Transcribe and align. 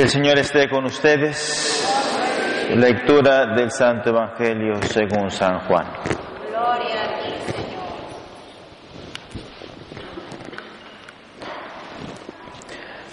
El 0.00 0.08
Señor 0.08 0.38
esté 0.38 0.66
con 0.70 0.86
ustedes. 0.86 1.86
Lectura 2.74 3.54
del 3.54 3.70
Santo 3.70 4.08
Evangelio 4.08 4.80
según 4.80 5.30
San 5.30 5.58
Juan. 5.66 5.92
Gloria 6.48 7.04
a 7.04 7.18
ti, 7.18 7.34
Señor. 7.52 7.84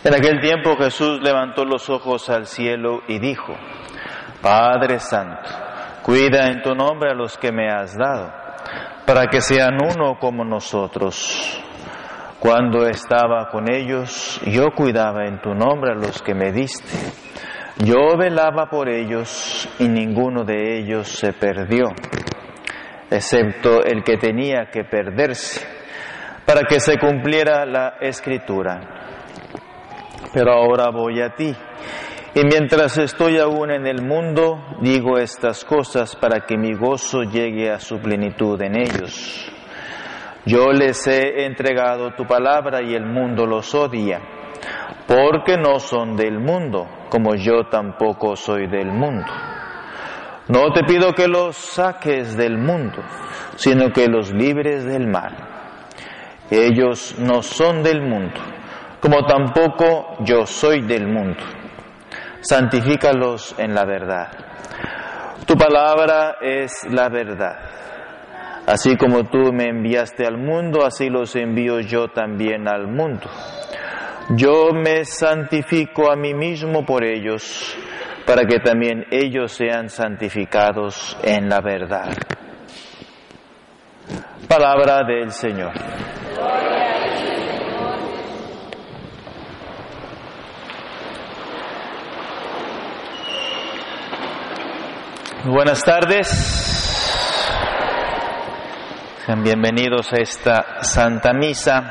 En 0.05 0.15
aquel 0.15 0.39
tiempo 0.39 0.77
Jesús 0.77 1.19
levantó 1.21 1.65
los 1.65 1.89
ojos 1.89 2.29
al 2.29 2.45
cielo 2.45 3.01
y 3.09 3.19
dijo, 3.19 3.53
Padre 4.41 4.99
Santo, 4.99 5.49
cuida 6.03 6.47
en 6.47 6.61
tu 6.61 6.73
nombre 6.73 7.11
a 7.11 7.15
los 7.15 7.37
que 7.37 7.51
me 7.51 7.69
has 7.69 7.97
dado, 7.97 8.31
para 9.05 9.27
que 9.27 9.41
sean 9.41 9.77
uno 9.83 10.17
como 10.17 10.45
nosotros. 10.45 11.61
Cuando 12.39 12.85
estaba 12.87 13.49
con 13.49 13.67
ellos, 13.67 14.39
yo 14.45 14.69
cuidaba 14.75 15.25
en 15.25 15.41
tu 15.41 15.55
nombre 15.55 15.93
a 15.93 15.95
los 15.95 16.21
que 16.21 16.35
me 16.35 16.51
diste. 16.51 16.95
Yo 17.83 18.15
velaba 18.15 18.69
por 18.69 18.89
ellos 18.89 19.67
y 19.79 19.87
ninguno 19.87 20.43
de 20.43 20.77
ellos 20.77 21.07
se 21.07 21.33
perdió, 21.33 21.89
excepto 23.09 23.83
el 23.83 24.03
que 24.03 24.17
tenía 24.17 24.69
que 24.71 24.83
perderse, 24.83 25.65
para 26.45 26.61
que 26.61 26.79
se 26.79 26.99
cumpliera 26.99 27.65
la 27.65 27.95
escritura. 28.01 28.81
Pero 30.31 30.51
ahora 30.53 30.91
voy 30.91 31.21
a 31.21 31.33
ti, 31.33 31.55
y 32.35 32.41
mientras 32.43 32.99
estoy 32.99 33.39
aún 33.39 33.71
en 33.71 33.87
el 33.87 34.03
mundo, 34.03 34.77
digo 34.81 35.17
estas 35.17 35.65
cosas 35.65 36.15
para 36.15 36.41
que 36.41 36.55
mi 36.55 36.73
gozo 36.73 37.23
llegue 37.23 37.71
a 37.71 37.79
su 37.79 37.99
plenitud 37.99 38.61
en 38.61 38.79
ellos. 38.79 39.51
Yo 40.47 40.71
les 40.71 41.05
he 41.07 41.43
entregado 41.43 42.11
tu 42.11 42.25
palabra 42.25 42.81
y 42.81 42.95
el 42.95 43.05
mundo 43.05 43.45
los 43.45 43.75
odia, 43.75 44.21
porque 45.05 45.57
no 45.57 45.77
son 45.77 46.15
del 46.15 46.39
mundo, 46.39 46.87
como 47.09 47.35
yo 47.35 47.65
tampoco 47.69 48.37
soy 48.37 48.67
del 48.67 48.87
mundo. 48.87 49.27
No 50.47 50.71
te 50.71 50.85
pido 50.85 51.11
que 51.11 51.27
los 51.27 51.57
saques 51.57 52.37
del 52.37 52.57
mundo, 52.57 53.03
sino 53.57 53.91
que 53.91 54.07
los 54.07 54.31
libres 54.31 54.85
del 54.85 55.07
mal. 55.07 55.35
Ellos 56.49 57.17
no 57.19 57.41
son 57.41 57.83
del 57.83 58.01
mundo, 58.01 58.39
como 59.01 59.25
tampoco 59.25 60.15
yo 60.21 60.45
soy 60.45 60.79
del 60.79 61.07
mundo. 61.07 61.43
Santifícalos 62.39 63.53
en 63.59 63.75
la 63.75 63.83
verdad. 63.83 64.31
Tu 65.45 65.55
palabra 65.57 66.37
es 66.39 66.87
la 66.89 67.09
verdad. 67.09 67.57
Así 68.67 68.97
como 68.97 69.23
tú 69.23 69.53
me 69.53 69.69
enviaste 69.69 70.27
al 70.27 70.37
mundo, 70.37 70.85
así 70.85 71.09
los 71.09 71.37
envío 71.37 71.79
yo 71.79 72.09
también 72.09 72.67
al 72.67 72.87
mundo. 72.87 73.29
Yo 74.35 74.73
me 74.73 75.05
santifico 75.05 76.11
a 76.11 76.17
mí 76.17 76.33
mismo 76.33 76.85
por 76.85 77.05
ellos, 77.05 77.77
para 78.25 78.43
que 78.43 78.59
también 78.59 79.05
ellos 79.09 79.53
sean 79.53 79.87
santificados 79.87 81.17
en 81.23 81.47
la 81.47 81.61
verdad. 81.61 82.09
Palabra 84.49 85.05
del 85.05 85.31
Señor. 85.31 85.71
Buenas 95.45 95.81
tardes. 95.85 96.76
Bienvenidos 99.29 100.13
a 100.13 100.21
esta 100.21 100.83
Santa 100.83 101.33
Misa, 101.33 101.81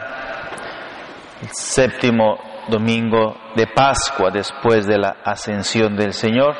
el 1.42 1.48
séptimo 1.52 2.38
domingo 2.66 3.36
de 3.54 3.66
Pascua 3.66 4.30
después 4.30 4.86
de 4.86 4.96
la 4.96 5.18
ascensión 5.22 5.94
del 5.96 6.14
Señor 6.14 6.56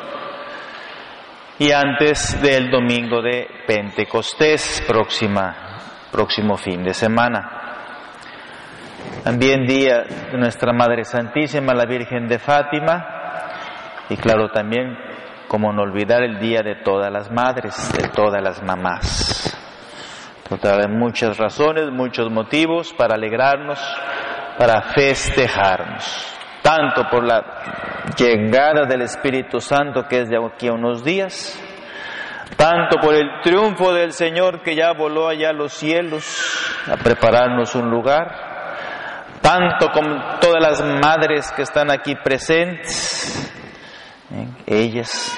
y 1.58 1.72
antes 1.72 2.42
del 2.42 2.70
domingo 2.70 3.22
de 3.22 3.48
Pentecostés, 3.66 4.84
próximo 6.12 6.58
fin 6.58 6.84
de 6.84 6.92
semana. 6.92 7.50
También 9.24 9.64
día 9.64 10.02
de 10.30 10.36
nuestra 10.36 10.74
Madre 10.74 11.04
Santísima, 11.04 11.72
la 11.72 11.86
Virgen 11.86 12.28
de 12.28 12.38
Fátima, 12.38 13.06
y 14.10 14.16
claro 14.18 14.50
también, 14.50 14.94
como 15.48 15.72
no 15.72 15.84
olvidar 15.84 16.22
el 16.22 16.38
día 16.38 16.60
de 16.60 16.82
todas 16.84 17.10
las 17.10 17.32
madres, 17.32 17.90
de 17.96 18.08
todas 18.08 18.42
las 18.42 18.62
mamás. 18.62 19.55
Hay 20.48 20.88
muchas 20.88 21.38
razones, 21.38 21.90
muchos 21.90 22.30
motivos 22.30 22.92
para 22.92 23.14
alegrarnos, 23.14 23.80
para 24.56 24.82
festejarnos. 24.94 26.34
Tanto 26.62 27.08
por 27.10 27.24
la 27.24 27.44
llegada 28.16 28.86
del 28.86 29.02
Espíritu 29.02 29.60
Santo 29.60 30.04
que 30.08 30.22
es 30.22 30.28
de 30.28 30.36
aquí 30.36 30.68
a 30.68 30.72
unos 30.72 31.02
días, 31.04 31.60
tanto 32.56 32.98
por 32.98 33.14
el 33.14 33.40
triunfo 33.42 33.92
del 33.92 34.12
Señor 34.12 34.62
que 34.62 34.76
ya 34.76 34.92
voló 34.92 35.28
allá 35.28 35.50
a 35.50 35.52
los 35.52 35.72
cielos 35.72 36.24
a 36.86 36.96
prepararnos 36.96 37.74
un 37.74 37.90
lugar, 37.90 39.36
tanto 39.40 39.90
como 39.90 40.38
todas 40.40 40.62
las 40.62 40.82
madres 41.02 41.52
que 41.52 41.62
están 41.62 41.90
aquí 41.90 42.14
presentes, 42.16 43.52
¿eh? 44.32 44.46
ellas 44.66 45.36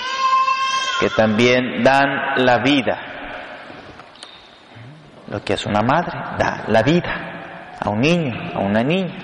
que 1.00 1.08
también 1.10 1.82
dan 1.82 2.08
la 2.36 2.58
vida, 2.58 3.07
lo 5.30 5.42
que 5.42 5.54
es 5.54 5.66
una 5.66 5.82
madre, 5.82 6.18
da 6.38 6.64
la 6.68 6.82
vida 6.82 7.76
a 7.80 7.90
un 7.90 8.00
niño, 8.00 8.34
a 8.54 8.60
una 8.60 8.82
niña. 8.82 9.14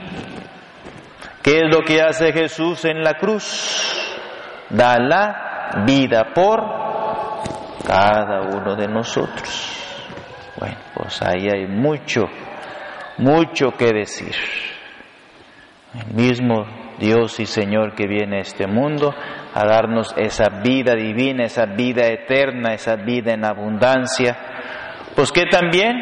¿Qué 1.43 1.59
es 1.59 1.75
lo 1.75 1.83
que 1.83 2.01
hace 2.01 2.33
Jesús 2.33 2.85
en 2.85 3.03
la 3.03 3.15
cruz? 3.15 3.93
Da 4.71 4.99
la 4.99 5.83
vida 5.85 6.33
por 6.35 6.63
cada 7.87 8.43
uno 8.43 8.75
de 8.77 8.89
nosotros. 8.89 9.73
Bueno, 10.59 10.77
pues 10.95 11.21
ahí 11.23 11.49
hay 11.53 11.67
mucho, 11.67 12.23
mucho 13.19 13.73
que 13.73 13.93
decir. 13.93 14.35
El 15.95 16.15
mismo 16.15 16.65
Dios 16.99 17.39
y 17.41 17.47
Señor 17.47 17.95
que 17.95 18.07
viene 18.07 18.39
a 18.39 18.41
este 18.41 18.67
mundo 18.67 19.15
a 19.55 19.67
darnos 19.67 20.15
esa 20.17 20.49
vida 20.63 20.95
divina, 20.95 21.45
esa 21.45 21.67
vida 21.67 22.07
eterna, 22.07 22.75
esa 22.75 22.97
vida 22.97 23.33
en 23.33 23.45
abundancia. 23.45 24.37
Pues 25.15 25.31
que 25.31 25.47
también, 25.47 25.97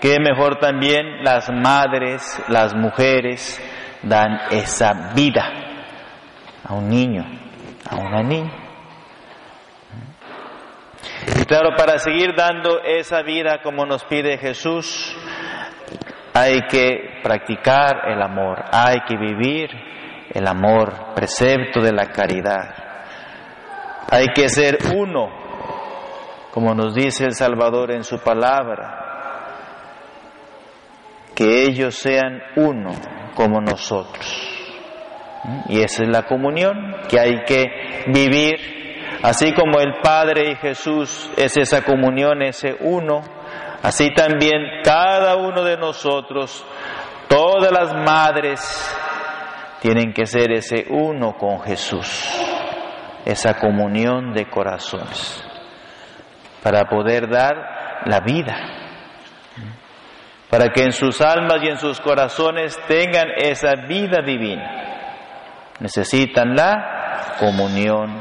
que 0.00 0.18
mejor 0.20 0.58
también 0.58 1.22
las 1.22 1.50
madres, 1.50 2.42
las 2.48 2.74
mujeres 2.74 3.60
dan 4.02 4.38
esa 4.50 5.12
vida 5.14 5.44
a 6.64 6.74
un 6.74 6.88
niño, 6.88 7.24
a 7.88 7.96
una 7.96 8.22
niña. 8.22 8.52
Y 11.38 11.44
claro, 11.44 11.70
para 11.76 11.98
seguir 11.98 12.34
dando 12.34 12.80
esa 12.82 13.22
vida 13.22 13.60
como 13.62 13.84
nos 13.84 14.04
pide 14.04 14.38
Jesús, 14.38 15.16
hay 16.32 16.62
que 16.68 17.20
practicar 17.22 18.08
el 18.08 18.22
amor, 18.22 18.64
hay 18.72 19.00
que 19.08 19.16
vivir 19.16 19.68
el 20.30 20.46
amor, 20.46 21.14
precepto 21.14 21.80
de 21.80 21.92
la 21.92 22.06
caridad. 22.06 22.74
Hay 24.10 24.26
que 24.34 24.48
ser 24.48 24.78
uno, 24.94 25.45
como 26.56 26.74
nos 26.74 26.94
dice 26.94 27.26
el 27.26 27.34
Salvador 27.34 27.90
en 27.92 28.02
su 28.02 28.18
palabra, 28.18 29.02
que 31.34 31.64
ellos 31.64 31.96
sean 31.96 32.40
uno 32.56 32.92
como 33.34 33.60
nosotros. 33.60 34.24
Y 35.68 35.82
esa 35.82 36.04
es 36.04 36.08
la 36.08 36.22
comunión 36.22 36.96
que 37.10 37.20
hay 37.20 37.44
que 37.44 37.66
vivir, 38.06 38.54
así 39.22 39.52
como 39.52 39.80
el 39.80 40.00
Padre 40.02 40.52
y 40.52 40.56
Jesús 40.56 41.30
es 41.36 41.58
esa 41.58 41.84
comunión, 41.84 42.40
ese 42.40 42.74
uno, 42.80 43.20
así 43.82 44.14
también 44.14 44.80
cada 44.82 45.36
uno 45.36 45.62
de 45.62 45.76
nosotros, 45.76 46.64
todas 47.28 47.70
las 47.70 47.92
madres, 47.92 48.62
tienen 49.82 50.14
que 50.14 50.24
ser 50.24 50.52
ese 50.52 50.86
uno 50.88 51.34
con 51.34 51.60
Jesús, 51.60 52.32
esa 53.26 53.58
comunión 53.58 54.32
de 54.32 54.48
corazones, 54.48 55.45
para 56.66 56.88
poder 56.88 57.30
dar 57.30 58.02
la 58.06 58.18
vida, 58.18 58.56
para 60.50 60.70
que 60.70 60.82
en 60.82 60.90
sus 60.90 61.20
almas 61.20 61.62
y 61.62 61.68
en 61.68 61.78
sus 61.78 62.00
corazones 62.00 62.76
tengan 62.88 63.28
esa 63.36 63.86
vida 63.86 64.20
divina. 64.26 65.74
Necesitan 65.78 66.56
la 66.56 67.36
comunión 67.38 68.20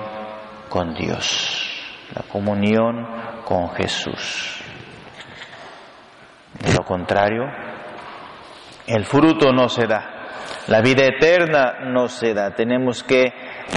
con 0.70 0.94
Dios, 0.94 1.72
la 2.16 2.22
comunión 2.32 3.42
con 3.46 3.72
Jesús. 3.72 4.62
De 6.60 6.72
lo 6.72 6.84
contrario, 6.84 7.46
el 8.86 9.06
fruto 9.06 9.54
no 9.54 9.70
se 9.70 9.88
da. 9.88 10.15
La 10.68 10.82
vida 10.82 11.06
eterna 11.06 11.80
no 11.92 12.08
se 12.08 12.34
da. 12.34 12.52
Tenemos 12.56 13.04
que 13.04 13.32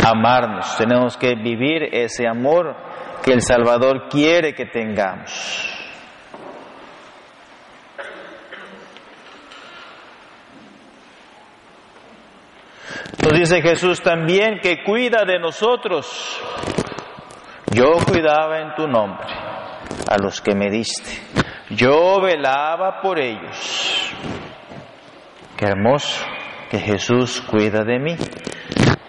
amarnos, 0.05 0.77
tenemos 0.79 1.17
que 1.19 1.35
vivir 1.35 1.89
ese 1.93 2.27
amor 2.27 2.75
que 3.23 3.33
el 3.33 3.43
Salvador 3.43 4.09
quiere 4.09 4.55
que 4.55 4.67
tengamos. 4.67 5.75
Nos 13.23 13.39
dice 13.39 13.61
Jesús 13.61 14.01
también 14.01 14.61
que 14.63 14.83
cuida 14.83 15.25
de 15.27 15.39
nosotros. 15.39 16.41
Yo 17.71 17.99
cuidaba 18.07 18.61
en 18.61 18.75
tu 18.75 18.89
nombre 18.89 19.27
a 20.11 20.17
los 20.17 20.41
que 20.41 20.55
me 20.55 20.71
diste. 20.71 21.21
Yo 21.69 22.19
velaba 22.23 23.03
por 23.03 23.19
ellos. 23.19 24.15
Qué 25.55 25.67
hermoso 25.67 26.38
que 26.71 26.79
Jesús 26.79 27.41
cuida 27.43 27.85
de 27.85 27.99
mí. 27.99 28.17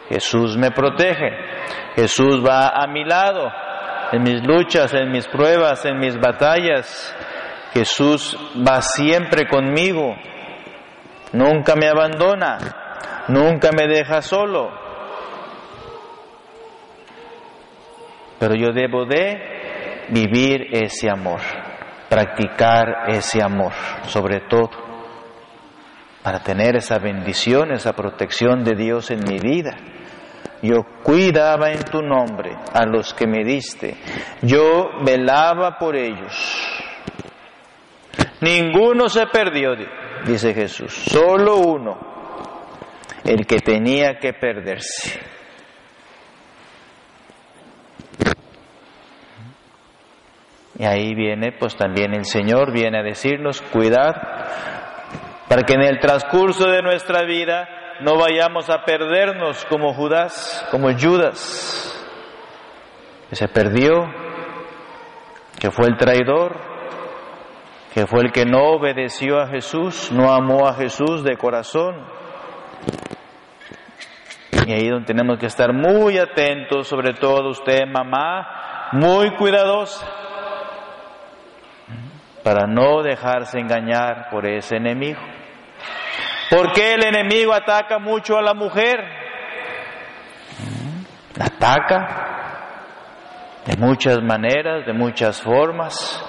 Jesús 0.10 0.58
me 0.58 0.72
protege. 0.72 1.32
Jesús 1.96 2.44
va 2.46 2.70
a 2.70 2.88
mi 2.88 3.04
lado 3.04 3.52
en 4.12 4.24
mis 4.24 4.44
luchas, 4.44 4.94
en 4.94 5.12
mis 5.12 5.28
pruebas, 5.28 5.86
en 5.86 6.00
mis 6.00 6.20
batallas. 6.20 7.16
Jesús 7.74 8.38
va 8.68 8.82
siempre 8.82 9.48
conmigo. 9.48 10.16
Nunca 11.34 11.76
me 11.76 11.88
abandona. 11.88 12.58
Nunca 13.28 13.70
me 13.72 13.88
deja 13.88 14.22
solo. 14.22 14.72
Pero 18.40 18.56
yo 18.56 18.72
debo 18.72 19.06
de 19.06 20.08
vivir 20.10 20.68
ese 20.72 21.10
amor, 21.10 21.42
practicar 22.08 23.10
ese 23.10 23.44
amor, 23.44 23.74
sobre 24.04 24.40
todo, 24.50 24.89
para 26.24 26.40
tener 26.40 26.76
esa 26.76 27.00
bendición, 27.00 27.72
esa 27.72 27.94
protección 27.94 28.64
de 28.64 28.76
Dios 28.76 29.12
en 29.12 29.20
mi 29.28 29.40
vida. 29.40 29.78
Yo 30.62 30.84
cuidaba 31.04 31.72
en 31.72 31.84
tu 31.84 32.02
nombre 32.02 32.52
a 32.74 32.86
los 32.86 33.14
que 33.14 33.28
me 33.28 33.46
diste. 33.46 33.96
Yo 34.42 34.90
velaba 35.06 35.78
por 35.78 35.96
ellos. 35.96 36.78
Ninguno 38.42 39.08
se 39.08 39.28
perdió, 39.28 39.72
dice 40.26 40.54
Jesús, 40.54 40.94
solo 40.94 41.58
uno, 41.58 41.98
el 43.24 43.46
que 43.46 43.60
tenía 43.60 44.18
que 44.20 44.34
perderse. 44.34 45.20
Y 50.78 50.86
ahí 50.86 51.14
viene, 51.14 51.52
pues 51.52 51.76
también 51.76 52.14
el 52.14 52.24
Señor 52.24 52.72
viene 52.72 53.00
a 53.00 53.04
decirnos, 53.04 53.62
cuidad, 53.62 54.16
para 55.50 55.64
que 55.64 55.74
en 55.74 55.82
el 55.82 56.00
transcurso 56.00 56.70
de 56.70 56.84
nuestra 56.84 57.24
vida 57.24 57.68
no 58.02 58.18
vayamos 58.18 58.70
a 58.70 58.84
perdernos 58.86 59.66
como 59.66 59.96
Judas, 59.96 60.66
como 60.70 60.90
Judas, 60.94 62.08
que 63.30 63.36
se 63.36 63.48
perdió, 63.48 64.06
que 65.60 65.72
fue 65.72 65.88
el 65.88 65.98
traidor, 65.98 66.56
que 67.96 68.06
fue 68.06 68.22
el 68.22 68.32
que 68.32 68.46
no 68.46 68.74
obedeció 68.74 69.40
a 69.40 69.48
Jesús, 69.48 70.12
no 70.12 70.32
amó 70.32 70.68
a 70.68 70.76
Jesús 70.76 71.24
de 71.24 71.36
corazón. 71.36 71.96
Y 74.68 74.72
ahí 74.72 74.88
donde 74.88 75.08
tenemos 75.08 75.40
que 75.40 75.48
estar 75.48 75.74
muy 75.74 76.20
atentos, 76.20 76.88
sobre 76.88 77.14
todo 77.14 77.50
usted, 77.50 77.88
mamá, 77.88 78.92
muy 78.92 79.36
cuidadosa, 79.36 80.06
para 82.44 82.68
no 82.68 83.02
dejarse 83.02 83.60
engañar 83.60 84.30
por 84.30 84.46
ese 84.46 84.76
enemigo. 84.76 85.20
¿Por 86.50 86.74
qué 86.74 86.96
el 86.96 87.06
enemigo 87.06 87.54
ataca 87.54 88.00
mucho 88.00 88.38
a 88.38 88.42
la 88.42 88.54
mujer? 88.56 89.00
La 91.36 91.46
ataca 91.46 92.30
de 93.66 93.78
muchas 93.78 94.20
maneras, 94.24 94.86
de 94.86 94.94
muchas 94.94 95.42
formas, 95.42 96.26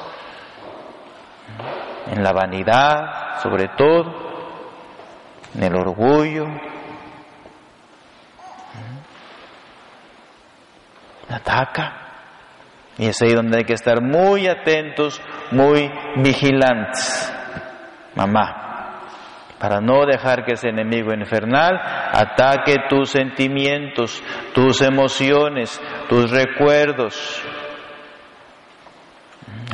en 2.11 2.23
la 2.23 2.33
vanidad, 2.33 3.39
sobre 3.43 3.69
todo, 3.79 4.31
en 5.55 5.63
el 5.63 5.75
orgullo. 5.75 6.45
La 11.31 11.37
ataca. 11.37 11.97
Y 12.99 13.07
es 13.07 13.23
ahí 13.23 13.33
donde 13.33 13.59
hay 13.59 13.65
que 13.65 13.73
estar 13.73 14.03
muy 14.03 14.49
atentos, 14.49 15.23
muy 15.51 15.91
vigilantes. 16.17 17.33
Mamá, 18.15 18.70
para 19.61 19.83
no 19.83 20.07
dejar 20.07 20.47
que 20.47 20.55
ese 20.55 20.71
enemigo 20.71 21.13
infernal 21.13 21.79
ataque 22.13 22.77
tus 22.89 23.11
sentimientos, 23.11 24.25
tus 24.55 24.81
emociones, 24.81 25.79
tus 26.09 26.31
recuerdos. 26.31 27.45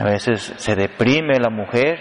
A 0.01 0.05
veces 0.05 0.55
se 0.57 0.75
deprime 0.75 1.39
la 1.39 1.51
mujer, 1.51 2.01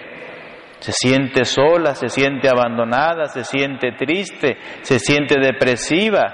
se 0.79 0.91
siente 0.93 1.45
sola, 1.45 1.93
se 1.93 2.09
siente 2.09 2.49
abandonada, 2.49 3.27
se 3.27 3.43
siente 3.43 3.91
triste, 3.91 4.57
se 4.81 4.97
siente 4.97 5.39
depresiva. 5.39 6.33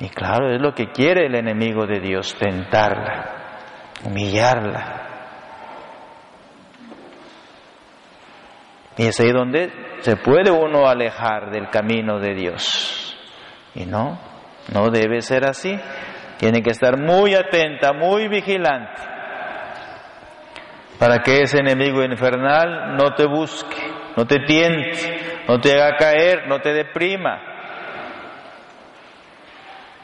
Y 0.00 0.10
claro, 0.10 0.54
es 0.54 0.60
lo 0.60 0.74
que 0.74 0.90
quiere 0.90 1.26
el 1.26 1.34
enemigo 1.34 1.86
de 1.86 2.00
Dios, 2.00 2.36
tentarla, 2.38 3.94
humillarla. 4.04 5.05
Y 8.96 9.06
es 9.06 9.20
ahí 9.20 9.30
donde 9.30 9.70
se 10.00 10.16
puede 10.16 10.50
uno 10.50 10.88
alejar 10.88 11.50
del 11.50 11.68
camino 11.68 12.18
de 12.18 12.34
Dios. 12.34 13.16
Y 13.74 13.84
no, 13.84 14.18
no 14.72 14.90
debe 14.90 15.20
ser 15.20 15.46
así. 15.46 15.78
Tiene 16.38 16.62
que 16.62 16.70
estar 16.70 16.98
muy 16.98 17.34
atenta, 17.34 17.92
muy 17.92 18.28
vigilante, 18.28 19.02
para 20.98 21.20
que 21.20 21.42
ese 21.42 21.58
enemigo 21.58 22.02
infernal 22.02 22.94
no 22.96 23.14
te 23.14 23.26
busque, 23.26 23.76
no 24.16 24.26
te 24.26 24.40
tiente, 24.40 25.44
no 25.48 25.58
te 25.60 25.72
haga 25.72 25.96
caer, 25.96 26.46
no 26.46 26.60
te 26.60 26.74
deprima. 26.74 27.40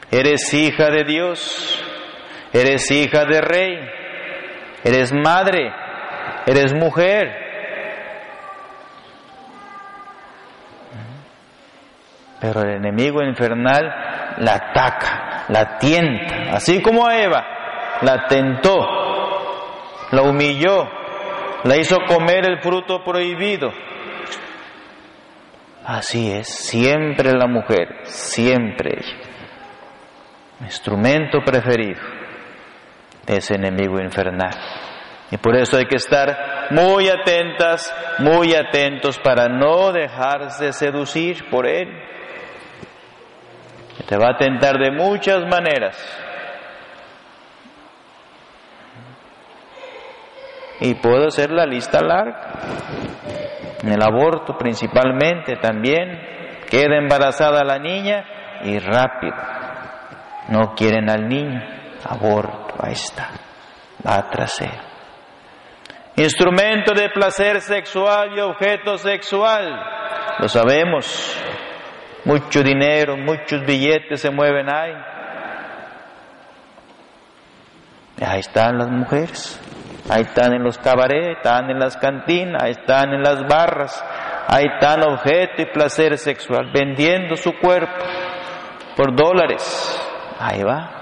Eres 0.09 0.53
hija 0.53 0.89
de 0.89 1.03
Dios, 1.03 1.83
eres 2.51 2.89
hija 2.89 3.25
de 3.25 3.41
rey, 3.41 3.79
eres 4.83 5.13
madre, 5.13 5.71
eres 6.47 6.73
mujer, 6.73 7.42
Pero 12.43 12.61
el 12.61 12.71
enemigo 12.71 13.23
infernal 13.23 14.35
la 14.39 14.55
ataca, 14.55 15.45
la 15.47 15.77
tienta, 15.77 16.53
así 16.53 16.81
como 16.81 17.07
a 17.07 17.17
Eva, 17.17 17.41
la 18.01 18.27
tentó, 18.27 18.85
la 20.11 20.23
humilló, 20.23 20.85
la 21.63 21.77
hizo 21.77 21.99
comer 22.05 22.45
el 22.45 22.59
fruto 22.59 23.01
prohibido. 23.01 23.71
Así 25.85 26.33
es, 26.33 26.49
siempre 26.49 27.31
la 27.31 27.47
mujer, 27.47 27.99
siempre 28.03 28.91
ella. 28.97 29.17
Instrumento 30.65 31.39
preferido 31.45 32.01
de 33.25 33.37
ese 33.37 33.55
enemigo 33.55 34.01
infernal. 34.01 34.53
Y 35.31 35.37
por 35.37 35.55
eso 35.55 35.77
hay 35.77 35.85
que 35.85 35.95
estar 35.95 36.67
muy 36.71 37.07
atentas, 37.07 37.89
muy 38.19 38.53
atentos 38.53 39.17
para 39.19 39.47
no 39.47 39.93
dejarse 39.93 40.73
seducir 40.73 41.49
por 41.49 41.65
él 41.65 42.11
te 44.07 44.17
va 44.17 44.31
a 44.31 44.37
tentar 44.37 44.77
de 44.77 44.91
muchas 44.91 45.45
maneras. 45.47 45.95
Y 50.79 50.95
puedo 50.95 51.27
hacer 51.27 51.51
la 51.51 51.65
lista 51.65 52.01
larga. 52.01 52.51
En 53.83 53.91
el 53.91 54.01
aborto 54.01 54.57
principalmente 54.57 55.55
también. 55.57 56.19
Queda 56.69 56.97
embarazada 56.97 57.63
la 57.63 57.77
niña 57.77 58.25
y 58.63 58.79
rápido. 58.79 59.35
No 60.49 60.73
quieren 60.75 61.09
al 61.09 61.27
niño. 61.27 61.61
Aborto, 62.09 62.75
ahí 62.79 62.93
está. 62.93 63.29
Va 64.05 64.29
tras 64.29 64.59
él. 64.61 64.71
Instrumento 66.15 66.93
de 66.93 67.09
placer 67.09 67.61
sexual 67.61 68.37
y 68.37 68.39
objeto 68.41 68.97
sexual. 68.97 69.79
Lo 70.39 70.47
sabemos. 70.47 71.39
Mucho 72.25 72.63
dinero, 72.63 73.17
muchos 73.17 73.65
billetes 73.65 74.21
se 74.21 74.31
mueven 74.31 74.73
ahí. 74.73 74.93
Ahí 78.25 78.39
están 78.39 78.77
las 78.77 78.89
mujeres, 78.89 79.59
ahí 80.09 80.21
están 80.21 80.53
en 80.53 80.63
los 80.63 80.77
cabarets, 80.77 81.37
están 81.37 81.69
en 81.69 81.79
las 81.79 81.97
cantinas, 81.97 82.63
ahí 82.63 82.71
están 82.71 83.13
en 83.13 83.21
las 83.21 83.45
barras, 83.47 84.01
ahí 84.47 84.65
están 84.73 85.03
objeto 85.03 85.63
y 85.63 85.65
placer 85.65 86.17
sexual, 86.17 86.71
vendiendo 86.73 87.35
su 87.35 87.51
cuerpo 87.59 88.05
por 88.95 89.13
dólares. 89.15 89.99
Ahí 90.39 90.63
va. 90.63 90.99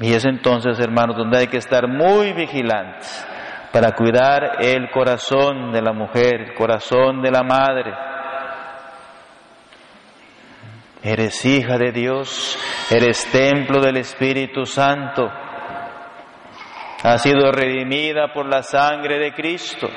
Y 0.00 0.12
es 0.12 0.24
entonces, 0.24 0.80
hermanos, 0.80 1.16
donde 1.16 1.38
hay 1.38 1.46
que 1.46 1.58
estar 1.58 1.86
muy 1.86 2.32
vigilantes 2.32 3.26
para 3.76 3.92
cuidar 3.92 4.56
el 4.64 4.90
corazón 4.90 5.70
de 5.70 5.82
la 5.82 5.92
mujer, 5.92 6.40
el 6.40 6.54
corazón 6.54 7.20
de 7.20 7.30
la 7.30 7.42
madre. 7.42 7.92
Eres 11.02 11.44
hija 11.44 11.76
de 11.76 11.92
Dios, 11.92 12.58
eres 12.90 13.30
templo 13.30 13.82
del 13.82 13.98
Espíritu 13.98 14.64
Santo. 14.64 15.30
ha 17.02 17.18
sido 17.18 17.52
redimida 17.52 18.32
por 18.32 18.46
la 18.48 18.62
sangre 18.62 19.18
de 19.18 19.34
Cristo. 19.34 19.88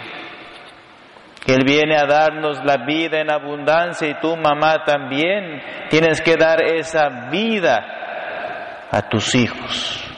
Él 1.47 1.63
viene 1.65 1.95
a 1.95 2.05
darnos 2.05 2.61
la 2.65 2.85
vida 2.85 3.21
en 3.21 3.31
abundancia 3.31 4.09
y 4.09 4.19
tú, 4.19 4.35
mamá, 4.35 4.83
también 4.83 5.61
tienes 5.89 6.19
que 6.19 6.35
dar 6.35 6.61
esa 6.61 7.29
vida 7.31 7.79
a 8.91 9.07
tus 9.07 9.33
hijos. 9.35 10.08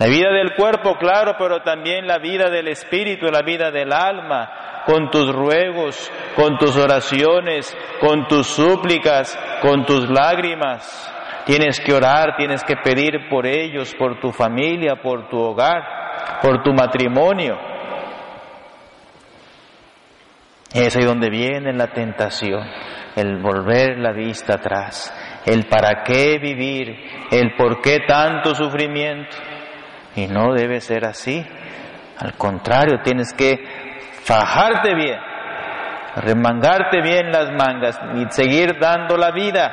La 0.00 0.06
vida 0.06 0.32
del 0.32 0.54
cuerpo, 0.54 0.96
claro, 0.96 1.34
pero 1.38 1.60
también 1.60 2.06
la 2.06 2.16
vida 2.16 2.48
del 2.48 2.68
espíritu, 2.68 3.26
la 3.26 3.42
vida 3.42 3.70
del 3.70 3.92
alma, 3.92 4.82
con 4.86 5.10
tus 5.10 5.30
ruegos, 5.30 6.10
con 6.34 6.56
tus 6.56 6.74
oraciones, 6.78 7.76
con 8.00 8.26
tus 8.26 8.46
súplicas, 8.46 9.38
con 9.60 9.84
tus 9.84 10.08
lágrimas. 10.08 11.14
Tienes 11.44 11.78
que 11.80 11.92
orar, 11.92 12.34
tienes 12.38 12.64
que 12.64 12.76
pedir 12.76 13.28
por 13.28 13.46
ellos, 13.46 13.94
por 13.94 14.18
tu 14.20 14.32
familia, 14.32 15.02
por 15.02 15.28
tu 15.28 15.36
hogar, 15.36 16.38
por 16.40 16.62
tu 16.62 16.72
matrimonio. 16.72 17.58
Es 20.72 20.96
ahí 20.96 21.04
donde 21.04 21.28
viene 21.28 21.74
la 21.74 21.88
tentación, 21.88 22.66
el 23.16 23.36
volver 23.42 23.98
la 23.98 24.12
vista 24.12 24.54
atrás, 24.54 25.12
el 25.44 25.66
para 25.66 26.04
qué 26.04 26.38
vivir, 26.38 26.88
el 27.30 27.54
por 27.54 27.82
qué 27.82 27.98
tanto 28.08 28.54
sufrimiento. 28.54 29.36
Y 30.20 30.26
no 30.26 30.52
debe 30.52 30.80
ser 30.80 31.06
así. 31.06 31.42
Al 32.18 32.34
contrario, 32.34 33.00
tienes 33.02 33.32
que 33.32 33.56
fajarte 34.22 34.94
bien, 34.94 35.18
remangarte 36.16 37.00
bien 37.00 37.32
las 37.32 37.50
mangas 37.52 37.98
y 38.16 38.30
seguir 38.30 38.78
dando 38.78 39.16
la 39.16 39.30
vida. 39.30 39.72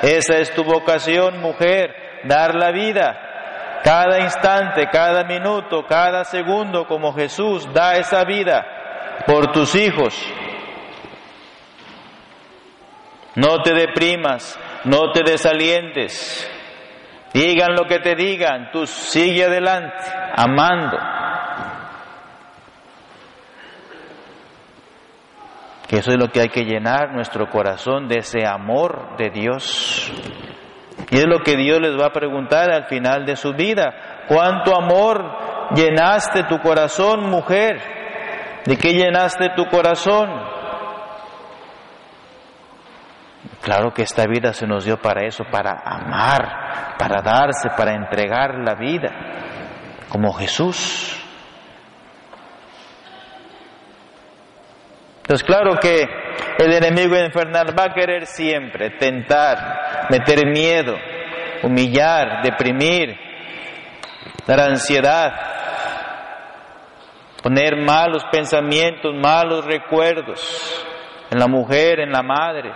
Esa 0.00 0.36
es 0.36 0.54
tu 0.54 0.62
vocación, 0.62 1.40
mujer, 1.40 2.20
dar 2.24 2.54
la 2.54 2.70
vida. 2.70 3.80
Cada 3.82 4.20
instante, 4.20 4.86
cada 4.92 5.24
minuto, 5.24 5.84
cada 5.88 6.22
segundo, 6.22 6.86
como 6.86 7.12
Jesús 7.12 7.68
da 7.72 7.96
esa 7.96 8.22
vida 8.24 8.64
por 9.26 9.50
tus 9.50 9.74
hijos. 9.74 10.14
No 13.34 13.62
te 13.62 13.74
deprimas, 13.74 14.56
no 14.84 15.10
te 15.10 15.24
desalientes. 15.28 16.48
Digan 17.32 17.74
lo 17.74 17.86
que 17.86 17.98
te 17.98 18.14
digan, 18.14 18.70
tú 18.72 18.86
sigue 18.86 19.44
adelante, 19.44 19.96
amando. 20.36 20.98
Que 25.88 25.98
eso 25.98 26.10
es 26.10 26.18
lo 26.18 26.28
que 26.28 26.40
hay 26.40 26.48
que 26.48 26.64
llenar 26.64 27.12
nuestro 27.12 27.48
corazón 27.48 28.08
de 28.08 28.18
ese 28.18 28.46
amor 28.46 29.16
de 29.16 29.30
Dios. 29.30 30.12
Y 31.10 31.18
es 31.18 31.26
lo 31.26 31.40
que 31.40 31.56
Dios 31.56 31.80
les 31.80 31.98
va 31.98 32.06
a 32.06 32.12
preguntar 32.12 32.70
al 32.70 32.84
final 32.84 33.24
de 33.24 33.36
su 33.36 33.52
vida. 33.52 34.24
¿Cuánto 34.28 34.74
amor 34.74 35.70
llenaste 35.74 36.44
tu 36.44 36.58
corazón, 36.60 37.28
mujer? 37.28 37.80
¿De 38.64 38.76
qué 38.76 38.92
llenaste 38.94 39.50
tu 39.56 39.66
corazón? 39.66 40.51
Claro 43.60 43.92
que 43.92 44.02
esta 44.02 44.26
vida 44.26 44.52
se 44.52 44.66
nos 44.66 44.84
dio 44.84 44.98
para 44.98 45.26
eso, 45.26 45.44
para 45.50 45.82
amar, 45.84 46.96
para 46.98 47.22
darse, 47.22 47.70
para 47.76 47.92
entregar 47.94 48.56
la 48.58 48.74
vida, 48.74 49.10
como 50.08 50.32
Jesús. 50.32 51.18
Entonces, 55.22 55.44
claro 55.46 55.76
que 55.76 56.06
el 56.58 56.72
enemigo 56.72 57.16
infernal 57.16 57.78
va 57.78 57.84
a 57.86 57.94
querer 57.94 58.26
siempre 58.26 58.90
tentar, 58.90 60.06
meter 60.10 60.46
miedo, 60.46 60.96
humillar, 61.62 62.42
deprimir, 62.42 63.16
dar 64.46 64.60
ansiedad, 64.60 65.32
poner 67.42 67.76
malos 67.76 68.24
pensamientos, 68.30 69.14
malos 69.14 69.64
recuerdos 69.64 70.86
en 71.30 71.38
la 71.38 71.46
mujer, 71.46 72.00
en 72.00 72.10
la 72.10 72.22
madre. 72.22 72.72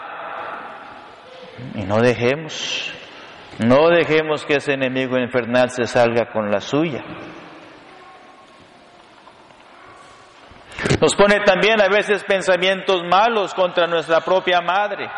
Y 1.75 1.82
no 1.84 1.98
dejemos, 2.00 2.92
no 3.58 3.88
dejemos 3.88 4.44
que 4.44 4.56
ese 4.56 4.75
enemigo 4.75 5.18
infernal 5.18 5.70
se 5.70 5.86
salga 5.86 6.30
con 6.32 6.50
la 6.50 6.60
suya. 6.60 7.02
Nos 11.00 11.14
pone 11.14 11.40
también 11.40 11.80
a 11.80 11.88
veces 11.88 12.25
pensamientos 12.25 13.02
malos 13.04 13.54
contra 13.54 13.86
nuestra 13.86 14.20
propia 14.20 14.60
madre. 14.60 15.08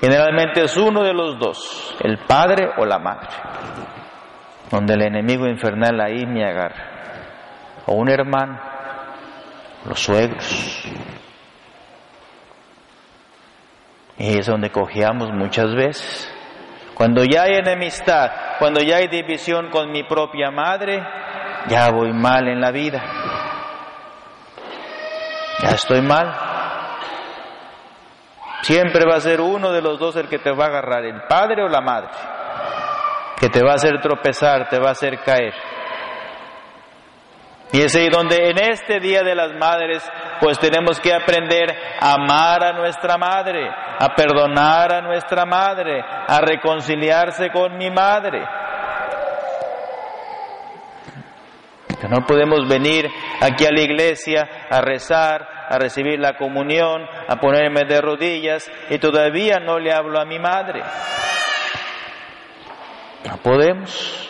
Generalmente 0.00 0.64
es 0.64 0.76
uno 0.78 1.02
de 1.02 1.12
los 1.12 1.38
dos, 1.38 1.94
el 2.00 2.18
padre 2.18 2.70
o 2.78 2.86
la 2.86 2.98
madre, 2.98 3.28
donde 4.70 4.94
el 4.94 5.02
enemigo 5.02 5.46
infernal 5.46 6.00
ahí 6.00 6.24
me 6.24 6.42
agarra. 6.42 7.82
O 7.86 7.94
un 7.96 8.08
hermano, 8.08 8.58
los 9.84 10.00
suegros. 10.00 10.82
Y 14.20 14.38
es 14.38 14.46
donde 14.46 14.70
cojeamos 14.70 15.30
muchas 15.32 15.74
veces. 15.74 16.30
Cuando 16.94 17.24
ya 17.24 17.44
hay 17.44 17.54
enemistad, 17.54 18.30
cuando 18.58 18.82
ya 18.82 18.98
hay 18.98 19.08
división 19.08 19.70
con 19.70 19.90
mi 19.90 20.02
propia 20.02 20.50
madre, 20.50 21.02
ya 21.68 21.90
voy 21.90 22.12
mal 22.12 22.46
en 22.46 22.60
la 22.60 22.70
vida. 22.70 23.02
Ya 25.62 25.70
estoy 25.70 26.02
mal. 26.02 26.36
Siempre 28.60 29.06
va 29.10 29.16
a 29.16 29.20
ser 29.20 29.40
uno 29.40 29.72
de 29.72 29.80
los 29.80 29.98
dos 29.98 30.14
el 30.16 30.28
que 30.28 30.38
te 30.38 30.50
va 30.50 30.64
a 30.64 30.68
agarrar, 30.68 31.06
el 31.06 31.22
padre 31.22 31.62
o 31.62 31.68
la 31.68 31.80
madre, 31.80 32.10
que 33.38 33.48
te 33.48 33.64
va 33.64 33.72
a 33.72 33.76
hacer 33.76 34.02
tropezar, 34.02 34.68
te 34.68 34.78
va 34.78 34.88
a 34.88 34.92
hacer 34.92 35.18
caer. 35.20 35.54
Y 37.72 37.82
es 37.82 37.94
ahí 37.94 38.08
donde 38.08 38.50
en 38.50 38.58
este 38.58 38.98
Día 38.98 39.22
de 39.22 39.34
las 39.34 39.52
Madres, 39.54 40.02
pues 40.40 40.58
tenemos 40.58 40.98
que 40.98 41.14
aprender 41.14 41.70
a 42.00 42.14
amar 42.14 42.64
a 42.64 42.72
nuestra 42.72 43.16
madre, 43.16 43.68
a 43.68 44.14
perdonar 44.16 44.92
a 44.92 45.00
nuestra 45.02 45.44
madre, 45.44 46.02
a 46.02 46.40
reconciliarse 46.40 47.50
con 47.50 47.76
mi 47.76 47.90
madre. 47.90 48.44
Que 52.00 52.08
no 52.08 52.26
podemos 52.26 52.66
venir 52.66 53.08
aquí 53.40 53.66
a 53.66 53.70
la 53.70 53.82
iglesia 53.82 54.48
a 54.70 54.80
rezar, 54.80 55.46
a 55.68 55.78
recibir 55.78 56.18
la 56.18 56.36
comunión, 56.36 57.06
a 57.28 57.36
ponerme 57.36 57.84
de 57.84 58.00
rodillas 58.00 58.68
y 58.88 58.98
todavía 58.98 59.60
no 59.60 59.78
le 59.78 59.92
hablo 59.92 60.18
a 60.18 60.24
mi 60.24 60.38
madre. 60.38 60.82
No 63.28 63.36
podemos. 63.36 64.29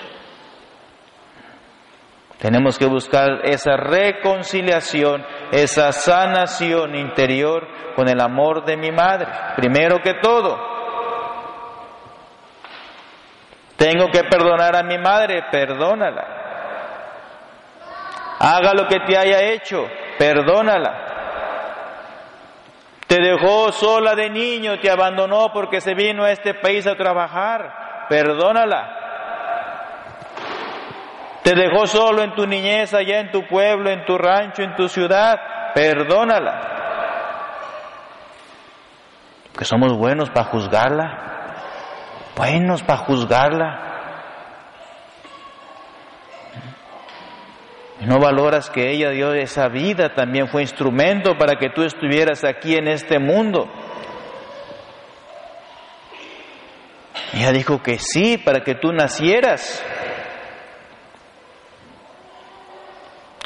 Tenemos 2.41 2.79
que 2.79 2.87
buscar 2.87 3.43
esa 3.45 3.77
reconciliación, 3.77 5.25
esa 5.53 5.93
sanación 5.93 6.95
interior 6.95 7.69
con 7.95 8.09
el 8.09 8.19
amor 8.19 8.65
de 8.65 8.79
mi 8.79 8.91
madre, 8.91 9.27
primero 9.57 9.99
que 9.99 10.15
todo. 10.23 10.59
Tengo 13.77 14.07
que 14.11 14.25
perdonar 14.25 14.75
a 14.75 14.83
mi 14.83 14.97
madre, 14.97 15.45
perdónala. 15.51 16.25
Haga 18.39 18.73
lo 18.73 18.89
que 18.89 19.01
te 19.01 19.19
haya 19.19 19.43
hecho, 19.43 19.87
perdónala. 20.19 21.09
Te 23.07 23.21
dejó 23.21 23.71
sola 23.71 24.15
de 24.15 24.31
niño, 24.31 24.79
te 24.81 24.91
abandonó 24.91 25.53
porque 25.53 25.83
se 25.83 25.95
vino 25.95 26.25
a 26.25 26.31
este 26.31 26.55
país 26.55 26.87
a 26.87 26.95
trabajar, 26.95 28.07
perdónala. 28.09 29.00
Te 31.51 31.57
dejó 31.57 31.85
solo 31.89 32.23
en 32.23 32.33
tu 32.37 32.47
niñez, 32.47 32.95
allá 32.95 33.19
en 33.19 33.33
tu 33.33 33.45
pueblo, 33.45 33.91
en 33.91 34.05
tu 34.05 34.17
rancho, 34.17 34.63
en 34.63 34.77
tu 34.77 34.87
ciudad. 34.87 35.35
Perdónala. 35.75 36.61
Que 39.59 39.65
somos 39.65 39.97
buenos 39.97 40.31
para 40.31 40.47
juzgarla. 40.47 41.57
Buenos 42.37 42.85
para 42.85 43.01
juzgarla. 43.01 43.81
Y 48.01 48.07
no 48.07 48.21
valoras 48.21 48.71
que 48.71 48.89
ella 48.89 49.11
dio 49.11 49.35
esa 49.35 49.67
vida, 49.67 50.15
también 50.15 50.47
fue 50.47 50.63
instrumento 50.63 51.37
para 51.37 51.57
que 51.57 51.71
tú 51.71 51.83
estuvieras 51.83 52.45
aquí 52.45 52.77
en 52.77 52.87
este 52.87 53.19
mundo. 53.19 53.69
Ella 57.35 57.51
dijo 57.51 57.83
que 57.83 57.99
sí, 57.99 58.39
para 58.39 58.61
que 58.61 58.77
tú 58.77 58.93
nacieras. 58.93 59.85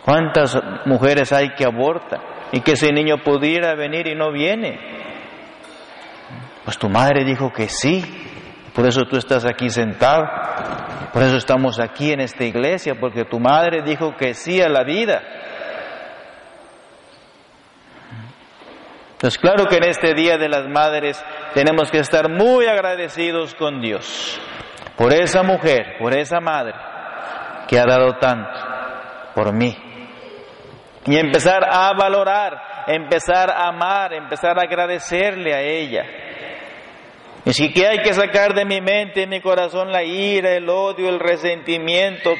¿Cuántas 0.04 0.54
mujeres 0.84 1.32
hay 1.32 1.54
que 1.54 1.64
abortan 1.64 2.20
y 2.52 2.61
que 2.61 2.73
ese 2.73 2.92
niño 2.92 3.18
pudiera 3.25 3.75
venir 3.75 4.06
y 4.06 4.14
no 4.14 4.30
viene? 4.32 4.78
Pues 6.62 6.76
tu 6.78 6.90
madre 6.90 7.25
dijo 7.25 7.50
que 7.50 7.68
sí, 7.68 8.04
por 8.75 8.87
eso 8.87 9.02
tú 9.04 9.16
estás 9.16 9.46
aquí 9.46 9.70
sentado, 9.70 10.25
por 11.11 11.23
eso 11.23 11.37
estamos 11.37 11.80
aquí 11.80 12.12
en 12.12 12.20
esta 12.20 12.44
iglesia, 12.44 12.96
porque 13.00 13.25
tu 13.25 13.40
madre 13.40 13.82
dijo 13.82 14.14
que 14.16 14.34
sí 14.34 14.61
a 14.61 14.68
la 14.68 14.84
vida. 14.84 15.23
Entonces, 19.12 19.38
claro 19.38 19.64
que 19.66 19.76
en 19.76 19.84
este 19.84 20.12
Día 20.12 20.37
de 20.37 20.50
las 20.50 20.68
Madres 20.68 21.25
tenemos 21.54 21.90
que 21.90 22.00
estar 22.00 22.28
muy 22.28 22.66
agradecidos 22.66 23.54
con 23.54 23.80
Dios, 23.80 24.38
por 24.99 25.14
esa 25.14 25.42
mujer, 25.42 25.96
por 25.99 26.14
esa 26.14 26.40
madre 26.40 26.75
que 27.68 27.78
ha 27.78 27.87
dado 27.87 28.18
tanto 28.18 28.75
por 29.34 29.52
mí. 29.52 29.84
Y 31.06 31.16
empezar 31.18 31.64
a 31.64 31.92
valorar, 31.92 32.84
empezar 32.87 33.50
a 33.50 33.68
amar, 33.68 34.14
empezar 34.14 34.58
a 34.58 34.62
agradecerle 34.62 35.54
a 35.54 35.61
ella. 35.61 36.04
Y 37.46 37.52
si 37.52 37.73
que 37.73 37.87
hay 37.87 37.99
que 37.99 38.14
sacar 38.14 38.54
de 38.54 38.64
mi 38.64 38.80
mente, 38.80 39.20
de 39.20 39.26
mi 39.26 39.40
corazón, 39.42 39.92
la 39.92 40.02
ira, 40.02 40.52
el 40.52 40.68
odio, 40.68 41.11
el 41.11 41.20
resentimiento, 41.20 42.30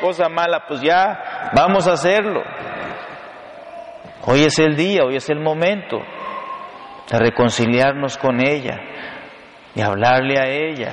cosa 0.00 0.28
mala, 0.28 0.66
pues 0.68 0.82
ya 0.82 1.50
vamos 1.54 1.88
a 1.88 1.92
hacerlo. 1.92 2.42
Hoy 4.26 4.44
es 4.44 4.58
el 4.58 4.76
día, 4.76 5.02
hoy 5.04 5.16
es 5.16 5.30
el 5.30 5.40
momento 5.40 5.98
de 7.10 7.18
reconciliarnos 7.18 8.18
con 8.18 8.46
ella 8.46 8.78
y 9.74 9.80
hablarle 9.80 10.38
a 10.38 10.46
ella. 10.46 10.92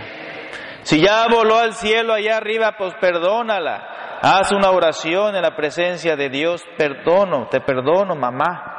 Si 0.84 1.02
ya 1.02 1.28
voló 1.28 1.58
al 1.58 1.74
cielo 1.74 2.14
allá 2.14 2.38
arriba, 2.38 2.76
pues 2.78 2.94
perdónala. 3.02 3.97
Haz 4.22 4.52
una 4.52 4.72
oración 4.72 5.36
en 5.36 5.42
la 5.42 5.56
presencia 5.56 6.16
de 6.16 6.30
Dios. 6.30 6.64
Perdono, 6.78 7.48
te 7.48 7.62
perdono, 7.62 8.16
mamá. 8.16 8.74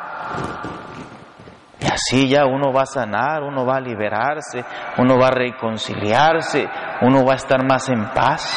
Y 1.80 1.86
así 1.86 2.28
ya 2.28 2.44
uno 2.44 2.72
va 2.72 2.82
a 2.82 2.86
sanar, 2.86 3.42
uno 3.42 3.64
va 3.64 3.76
a 3.76 3.80
liberarse, 3.80 4.64
uno 4.96 5.16
va 5.16 5.28
a 5.28 5.32
reconciliarse, 5.32 6.68
uno 7.02 7.24
va 7.24 7.34
a 7.34 7.36
estar 7.36 7.64
más 7.64 7.88
en 7.88 8.04
paz. 8.06 8.52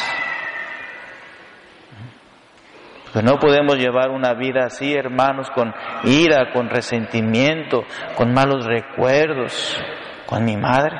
Porque 3.04 3.22
no 3.22 3.38
podemos 3.38 3.76
llevar 3.76 4.10
una 4.10 4.32
vida 4.34 4.64
así, 4.64 4.92
hermanos, 4.92 5.50
con 5.50 5.72
ira, 6.04 6.50
con 6.52 6.68
resentimiento, 6.68 7.84
con 8.16 8.32
malos 8.32 8.64
recuerdos, 8.64 9.78
con 10.26 10.44
mi 10.44 10.56
madre. 10.56 10.98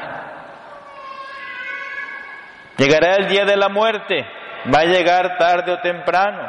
Llegará 2.76 3.16
el 3.16 3.28
día 3.28 3.44
de 3.44 3.56
la 3.56 3.68
muerte, 3.68 4.26
va 4.72 4.80
a 4.80 4.84
llegar 4.84 5.36
tarde 5.38 5.72
o 5.72 5.80
temprano 5.80 6.48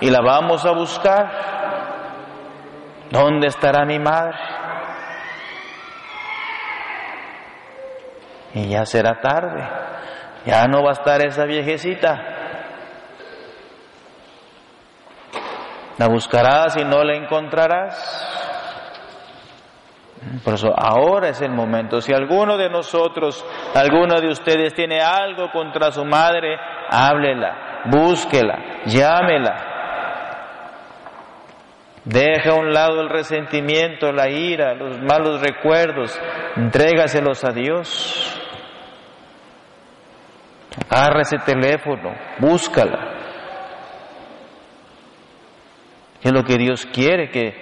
y 0.00 0.10
la 0.10 0.20
vamos 0.20 0.64
a 0.64 0.72
buscar. 0.72 1.54
¿Dónde 3.10 3.46
estará 3.46 3.84
mi 3.84 3.98
madre? 3.98 4.36
Y 8.54 8.68
ya 8.68 8.84
será 8.84 9.20
tarde, 9.20 9.68
ya 10.46 10.66
no 10.66 10.82
va 10.82 10.90
a 10.90 10.92
estar 10.92 11.24
esa 11.24 11.44
viejecita. 11.44 12.34
La 15.98 16.08
buscarás 16.08 16.76
y 16.76 16.84
no 16.84 17.02
la 17.04 17.14
encontrarás. 17.14 18.43
Por 20.42 20.54
eso 20.54 20.72
ahora 20.76 21.28
es 21.28 21.40
el 21.42 21.50
momento. 21.50 22.00
Si 22.00 22.12
alguno 22.12 22.56
de 22.56 22.70
nosotros, 22.70 23.44
alguno 23.74 24.20
de 24.20 24.28
ustedes 24.28 24.74
tiene 24.74 25.00
algo 25.00 25.50
contra 25.50 25.90
su 25.90 26.04
madre, 26.04 26.58
háblela, 26.90 27.82
búsquela, 27.86 28.82
llámela. 28.86 29.72
Deja 32.04 32.50
a 32.50 32.54
un 32.54 32.70
lado 32.72 33.00
el 33.00 33.08
resentimiento, 33.08 34.12
la 34.12 34.28
ira, 34.28 34.74
los 34.74 35.00
malos 35.00 35.40
recuerdos, 35.40 36.18
entrégaselos 36.56 37.44
a 37.44 37.50
Dios. 37.50 38.40
Agarra 40.90 41.22
ese 41.22 41.38
teléfono, 41.38 42.14
búscala. 42.38 43.14
Es 46.22 46.32
lo 46.32 46.42
que 46.42 46.56
Dios 46.56 46.86
quiere, 46.86 47.30
que 47.30 47.54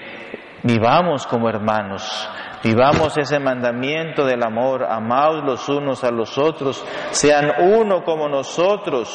vivamos 0.62 1.26
como 1.26 1.49
hermanos, 1.49 2.28
vivamos 2.62 3.16
ese 3.19 3.38
mandamiento 3.38 4.25
del 4.25 4.42
amor, 4.42 4.85
amaos 4.85 5.45
los 5.45 5.69
unos 5.69 6.04
a 6.04 6.11
los 6.11 6.38
otros, 6.38 6.85
sean 7.11 7.52
uno 7.61 8.04
como 8.04 8.28
nosotros. 8.28 9.09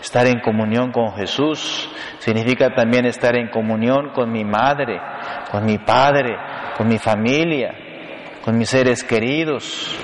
Estar 0.00 0.26
en 0.26 0.40
comunión 0.40 0.92
con 0.92 1.12
Jesús 1.14 1.90
significa 2.18 2.74
también 2.74 3.06
estar 3.06 3.34
en 3.36 3.48
comunión 3.48 4.10
con 4.14 4.30
mi 4.30 4.44
madre, 4.44 5.00
con 5.50 5.64
mi 5.64 5.78
padre, 5.78 6.36
con 6.76 6.86
mi 6.86 6.98
familia, 6.98 7.74
con 8.44 8.56
mis 8.56 8.68
seres 8.68 9.02
queridos. 9.02 9.98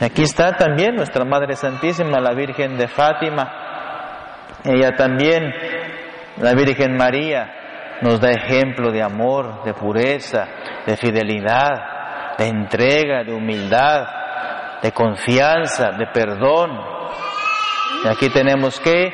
Aquí 0.00 0.22
está 0.22 0.52
también 0.56 0.94
nuestra 0.94 1.26
Madre 1.26 1.56
Santísima, 1.56 2.20
la 2.20 2.32
Virgen 2.32 2.78
de 2.78 2.88
Fátima. 2.88 3.69
Ella 4.64 4.94
también, 4.96 5.54
la 6.38 6.54
Virgen 6.54 6.96
María, 6.96 7.98
nos 8.02 8.20
da 8.20 8.30
ejemplo 8.30 8.90
de 8.90 9.02
amor, 9.02 9.62
de 9.64 9.74
pureza, 9.74 10.46
de 10.86 10.96
fidelidad, 10.96 12.36
de 12.38 12.46
entrega, 12.46 13.24
de 13.24 13.32
humildad, 13.32 14.06
de 14.82 14.92
confianza, 14.92 15.92
de 15.92 16.06
perdón. 16.06 16.78
Y 18.04 18.08
aquí 18.08 18.30
tenemos 18.30 18.80
que 18.80 19.12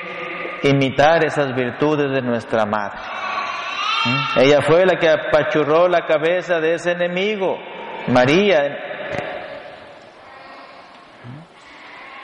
imitar 0.63 1.25
esas 1.25 1.55
virtudes 1.55 2.11
de 2.13 2.23
nuestra 2.23 2.65
Madre. 2.67 2.99
¿Mm? 4.05 4.41
Ella 4.41 4.63
fue 4.63 4.87
la 4.87 4.99
que 4.99 5.09
apachurró 5.09 5.89
la 5.89 6.07
cabeza 6.07 6.61
de 6.61 6.75
ese 6.75 6.93
enemigo. 6.93 7.57
María 8.09 8.87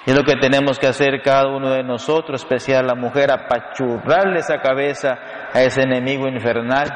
es 0.04 0.16
lo 0.16 0.24
que 0.24 0.34
tenemos 0.36 0.78
que 0.80 0.88
hacer 0.88 1.22
cada 1.22 1.46
uno 1.46 1.70
de 1.70 1.84
nosotros, 1.84 2.42
especial 2.42 2.86
la 2.86 2.96
mujer, 2.96 3.30
apachurrarle 3.30 4.40
esa 4.40 4.58
cabeza 4.58 5.16
a 5.52 5.62
ese 5.62 5.82
enemigo 5.82 6.26
infernal, 6.26 6.88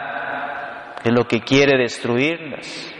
que 1.00 1.10
es 1.10 1.14
lo 1.14 1.24
que 1.24 1.40
quiere 1.40 1.78
destruirlas. 1.78 2.92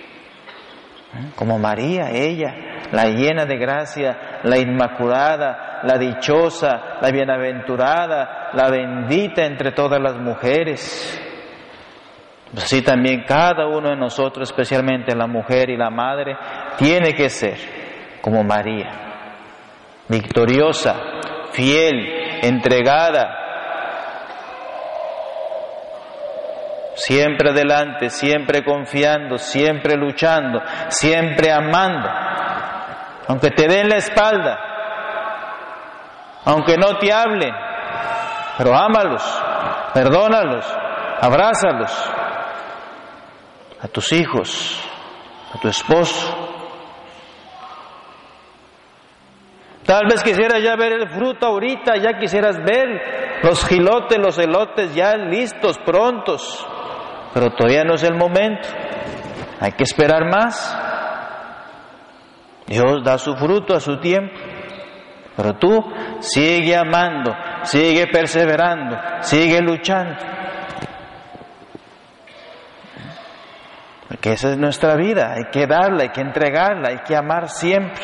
Como 1.35 1.59
María, 1.59 2.11
ella, 2.11 2.55
la 2.93 3.07
llena 3.07 3.47
de 3.47 3.57
gracia, 3.57 4.41
la 4.45 4.59
inmaculada, 4.59 5.81
la 5.83 5.99
dichosa, 5.99 6.99
la 7.01 7.11
bienaventurada, 7.11 8.51
la 8.53 8.71
bendita 8.71 9.45
entre 9.45 9.73
todas 9.73 10.01
las 10.01 10.17
mujeres. 10.17 11.21
Pues 12.53 12.65
así 12.65 12.83
también 12.83 13.25
cada 13.27 13.67
uno 13.67 13.91
de 13.91 13.97
nosotros, 13.97 14.49
especialmente 14.51 15.17
la 15.17 15.27
mujer 15.27 15.69
y 15.71 15.77
la 15.77 15.91
madre, 15.91 16.37
tiene 16.79 17.13
que 17.13 17.29
ser 17.29 17.57
como 18.21 18.45
María 18.45 19.06
victoriosa, 20.09 20.95
fiel, 21.53 22.41
entregada, 22.43 23.47
siempre 26.95 27.51
adelante, 27.51 28.11
siempre 28.11 28.65
confiando, 28.65 29.39
siempre 29.39 29.97
luchando, 29.97 30.63
siempre 30.89 31.53
amando, 31.53 32.09
aunque 33.29 33.51
te 33.51 33.69
den 33.69 33.89
la 33.89 33.97
espalda, 33.97 34.59
aunque 36.45 36.77
no 36.77 36.97
te 36.99 37.13
hablen, 37.13 37.55
pero 38.57 38.75
ámalos, 38.75 39.23
perdónalos, 39.93 40.65
abrázalos, 41.21 42.13
a 43.83 43.89
tus 43.89 44.13
hijos, 44.13 44.81
a 45.55 45.59
tu 45.59 45.69
esposo, 45.69 46.46
Tal 49.87 50.07
vez 50.09 50.21
quisieras 50.25 50.61
ya 50.63 50.75
ver 50.75 50.93
el 50.93 51.09
fruto 51.09 51.47
ahorita, 51.47 51.97
ya 51.97 52.19
quisieras 52.19 52.57
ver 52.59 53.41
los 53.45 53.65
gilotes, 53.65 54.19
los 54.19 54.37
elotes 54.37 54.93
ya 54.97 55.17
listos, 55.17 55.79
prontos, 55.79 56.67
pero 57.33 57.51
todavía 57.51 57.85
no 57.85 57.95
es 57.95 58.03
el 58.03 58.17
momento. 58.17 58.69
Hay 59.61 59.73
que 59.73 59.85
esperar 59.85 60.25
más. 60.29 60.77
Dios 62.67 63.05
da 63.05 63.17
su 63.17 63.37
fruto 63.37 63.77
a 63.77 63.81
su 63.81 64.01
tiempo, 64.01 64.35
pero 65.37 65.55
tú 65.55 65.85
sigue 66.19 66.75
amando, 66.75 67.33
sigue 67.63 68.09
perseverando, 68.09 68.97
sigue 69.21 69.61
luchando. 69.61 70.17
Porque 74.09 74.33
esa 74.33 74.51
es 74.51 74.59
nuestra 74.59 74.97
vida, 74.97 75.33
hay 75.35 75.45
que 75.53 75.69
darla, 75.69 76.03
hay 76.03 76.09
que 76.09 76.23
entregarla, 76.23 76.89
hay 76.89 76.99
que 77.07 77.15
amar 77.15 77.49
siempre. 77.49 78.03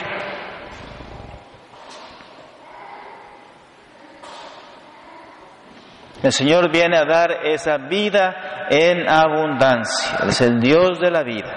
El 6.22 6.30
Señor 6.30 6.70
viene 6.70 6.96
a 6.96 7.04
dar 7.04 7.46
esa 7.46 7.78
vida 7.78 8.66
en 8.70 9.08
abundancia. 9.08 10.18
es 10.28 10.40
el 10.40 10.61
Dios 10.61 11.00
de 11.00 11.11
la 11.11 11.24
vida. 11.24 11.52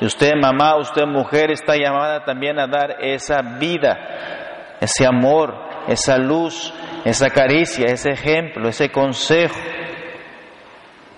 Y 0.00 0.04
usted, 0.04 0.32
mamá, 0.40 0.76
usted, 0.76 1.06
mujer, 1.06 1.50
está 1.50 1.76
llamada 1.76 2.24
también 2.24 2.58
a 2.58 2.66
dar 2.66 2.96
esa 3.00 3.40
vida, 3.58 4.76
ese 4.80 5.06
amor, 5.06 5.54
esa 5.88 6.18
luz, 6.18 6.72
esa 7.04 7.30
caricia, 7.30 7.86
ese 7.86 8.10
ejemplo, 8.10 8.68
ese 8.68 8.90
consejo, 8.90 9.58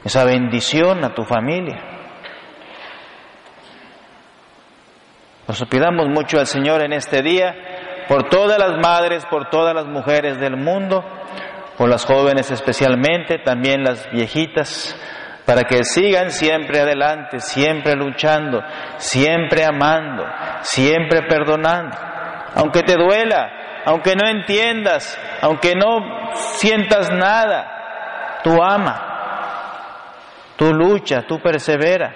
esa 0.04 0.24
bendición 0.24 1.04
a 1.04 1.14
tu 1.14 1.24
familia. 1.24 1.80
Nos 5.48 5.64
pidamos 5.64 6.08
mucho 6.08 6.38
al 6.38 6.46
Señor 6.46 6.82
en 6.84 6.92
este 6.92 7.22
día 7.22 7.54
por 8.08 8.28
todas 8.28 8.58
las 8.58 8.78
madres, 8.78 9.26
por 9.26 9.50
todas 9.50 9.74
las 9.74 9.86
mujeres 9.86 10.38
del 10.38 10.56
mundo 10.56 11.04
por 11.76 11.88
las 11.88 12.04
jóvenes 12.04 12.50
especialmente, 12.50 13.38
también 13.38 13.82
las 13.82 14.10
viejitas, 14.10 14.96
para 15.46 15.64
que 15.64 15.84
sigan 15.84 16.30
siempre 16.30 16.80
adelante, 16.80 17.40
siempre 17.40 17.94
luchando, 17.94 18.62
siempre 18.96 19.64
amando, 19.64 20.24
siempre 20.60 21.22
perdonando. 21.28 21.96
Aunque 22.54 22.82
te 22.82 22.94
duela, 22.96 23.82
aunque 23.84 24.14
no 24.14 24.28
entiendas, 24.28 25.18
aunque 25.40 25.74
no 25.74 26.30
sientas 26.32 27.10
nada, 27.10 28.40
tú 28.44 28.62
ama, 28.62 30.12
tú 30.56 30.72
lucha, 30.72 31.22
tú 31.22 31.40
persevera. 31.40 32.14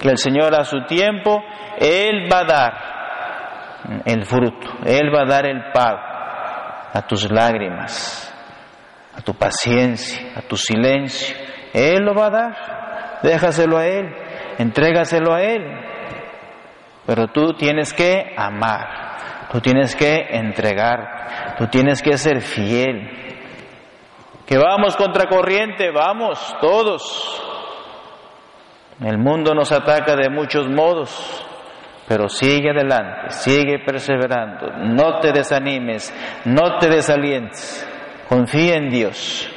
Que 0.00 0.08
el 0.08 0.18
Señor 0.18 0.54
a 0.54 0.64
su 0.64 0.84
tiempo, 0.84 1.42
Él 1.78 2.28
va 2.30 2.40
a 2.40 2.44
dar 2.44 2.72
el 4.04 4.24
fruto, 4.24 4.68
Él 4.84 5.14
va 5.14 5.22
a 5.22 5.26
dar 5.26 5.46
el 5.46 5.70
pago 5.72 6.00
a 6.94 7.02
tus 7.06 7.30
lágrimas, 7.30 8.31
a 9.14 9.20
tu 9.20 9.34
paciencia, 9.34 10.32
a 10.36 10.42
tu 10.42 10.56
silencio. 10.56 11.36
Él 11.72 12.04
lo 12.04 12.14
va 12.14 12.26
a 12.26 12.30
dar. 12.30 13.20
Déjaselo 13.22 13.78
a 13.78 13.86
Él, 13.86 14.14
entrégaselo 14.58 15.32
a 15.32 15.42
Él. 15.42 15.62
Pero 17.06 17.28
tú 17.28 17.54
tienes 17.54 17.92
que 17.92 18.34
amar, 18.36 19.48
tú 19.50 19.60
tienes 19.60 19.94
que 19.94 20.26
entregar, 20.30 21.56
tú 21.58 21.66
tienes 21.66 22.02
que 22.02 22.16
ser 22.16 22.40
fiel. 22.40 23.10
Que 24.46 24.58
vamos 24.58 24.96
contra 24.96 25.28
corriente, 25.28 25.90
vamos, 25.90 26.38
todos. 26.60 27.42
El 29.00 29.18
mundo 29.18 29.54
nos 29.54 29.72
ataca 29.72 30.14
de 30.14 30.30
muchos 30.30 30.68
modos, 30.68 31.10
pero 32.06 32.28
sigue 32.28 32.70
adelante, 32.70 33.30
sigue 33.30 33.80
perseverando, 33.84 34.68
no 34.94 35.18
te 35.18 35.32
desanimes, 35.32 36.14
no 36.44 36.78
te 36.78 36.88
desalientes, 36.88 37.88
confía 38.32 38.76
en 38.76 38.88
Dios. 38.88 39.48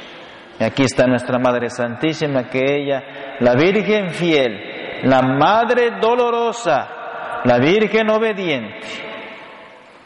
Y 0.60 0.64
aquí 0.64 0.82
está 0.82 1.06
nuestra 1.06 1.38
Madre 1.38 1.70
Santísima, 1.70 2.48
que 2.48 2.60
ella, 2.60 3.36
la 3.40 3.54
Virgen 3.54 4.10
fiel, 4.10 5.00
la 5.04 5.22
Madre 5.22 5.92
dolorosa, 6.00 7.40
la 7.44 7.58
Virgen 7.58 8.10
obediente, 8.10 8.86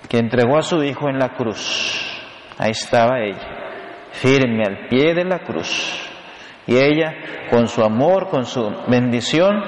que 0.08 0.18
entregó 0.18 0.58
a 0.58 0.62
su 0.62 0.82
Hijo 0.84 1.08
en 1.08 1.18
la 1.18 1.30
cruz. 1.30 2.06
Ahí 2.58 2.70
estaba 2.70 3.20
ella, 3.20 3.38
firme 4.12 4.62
al 4.64 4.86
pie 4.88 5.14
de 5.14 5.24
la 5.24 5.40
cruz. 5.40 6.08
Y 6.66 6.76
ella, 6.76 7.12
con 7.50 7.66
su 7.66 7.82
amor, 7.82 8.28
con 8.28 8.44
su 8.44 8.62
bendición, 8.86 9.64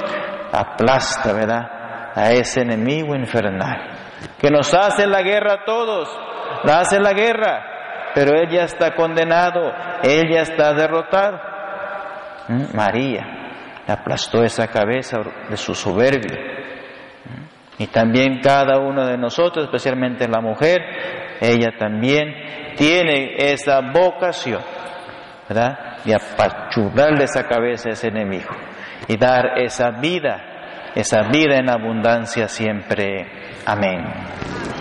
aplasta, 0.52 1.32
¿verdad?, 1.32 2.12
a 2.14 2.30
ese 2.32 2.60
enemigo 2.60 3.16
infernal, 3.16 3.88
que 4.38 4.50
nos 4.50 4.72
hace 4.74 5.06
la 5.06 5.22
guerra 5.22 5.54
a 5.54 5.64
todos, 5.64 6.08
la 6.64 6.80
hace 6.80 7.00
la 7.00 7.14
guerra, 7.14 7.71
pero 8.14 8.34
él 8.36 8.48
ya 8.50 8.64
está 8.64 8.94
condenado, 8.94 9.72
él 10.02 10.30
ya 10.30 10.42
está 10.42 10.72
derrotado. 10.74 11.38
¿Mm? 12.48 12.76
María 12.76 13.26
le 13.86 13.92
aplastó 13.92 14.42
esa 14.42 14.68
cabeza 14.68 15.18
de 15.48 15.56
su 15.56 15.74
soberbia. 15.74 16.38
¿Mm? 16.38 17.82
Y 17.82 17.86
también 17.88 18.40
cada 18.40 18.78
uno 18.78 19.06
de 19.06 19.16
nosotros, 19.16 19.64
especialmente 19.64 20.28
la 20.28 20.40
mujer, 20.40 20.80
ella 21.40 21.76
también 21.78 22.74
tiene 22.76 23.34
esa 23.36 23.80
vocación, 23.80 24.62
¿verdad? 25.48 25.98
De 26.04 26.14
apachurrarle 26.14 27.24
esa 27.24 27.46
cabeza 27.46 27.88
a 27.88 27.92
ese 27.92 28.08
enemigo 28.08 28.50
y 29.08 29.16
dar 29.16 29.58
esa 29.58 29.90
vida, 29.90 30.92
esa 30.94 31.22
vida 31.32 31.56
en 31.56 31.68
abundancia 31.68 32.48
siempre. 32.48 33.26
Amén. 33.66 34.71